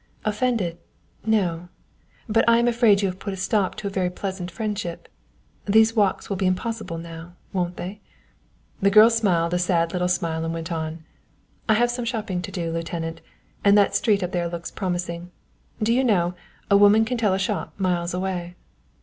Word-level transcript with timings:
"Offended 0.25 0.79
no, 1.27 1.67
but 2.27 2.43
I 2.49 2.57
am 2.57 2.67
afraid 2.67 3.03
you 3.03 3.07
have 3.07 3.19
put 3.19 3.35
a 3.35 3.37
stop 3.37 3.75
to 3.75 3.85
a 3.87 3.91
very 3.91 4.09
pleasant 4.09 4.49
friendship. 4.49 5.07
These 5.67 5.95
walks 5.95 6.27
will 6.27 6.37
be 6.37 6.47
impossible 6.47 6.97
now, 6.97 7.35
won't 7.53 7.77
they?" 7.77 8.01
The 8.81 8.89
girl 8.89 9.11
smiled 9.11 9.53
a 9.53 9.59
sad 9.59 9.93
little 9.93 10.07
smile 10.07 10.43
and 10.43 10.55
went 10.55 10.71
on: 10.71 11.05
"I 11.69 11.75
have 11.75 11.91
some 11.91 12.05
shopping 12.05 12.41
to 12.41 12.51
do, 12.51 12.71
lieutenant, 12.71 13.21
and 13.63 13.77
that 13.77 13.95
street 13.95 14.23
up 14.23 14.31
there 14.31 14.47
looks 14.47 14.71
promising. 14.71 15.29
Do 15.83 15.93
you 15.93 16.03
know, 16.03 16.33
a 16.71 16.77
woman 16.77 17.05
can 17.05 17.19
tell 17.19 17.35
a 17.35 17.37
shop 17.37 17.75
miles 17.77 18.15
away." 18.15 18.55